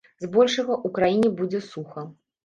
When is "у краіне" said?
0.87-1.29